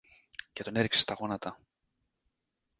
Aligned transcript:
και 0.53 0.63
τον 0.63 0.75
έριξε 0.75 0.99
στα 0.99 1.13
γόνατα. 1.19 1.59